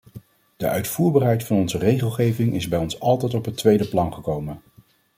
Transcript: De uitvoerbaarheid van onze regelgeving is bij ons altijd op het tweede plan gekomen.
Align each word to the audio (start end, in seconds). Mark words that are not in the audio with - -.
De 0.57 0.67
uitvoerbaarheid 0.67 1.43
van 1.43 1.57
onze 1.57 1.77
regelgeving 1.77 2.53
is 2.53 2.67
bij 2.67 2.79
ons 2.79 2.99
altijd 2.99 3.33
op 3.33 3.45
het 3.45 3.57
tweede 3.57 3.87
plan 3.87 4.13
gekomen. 4.13 4.61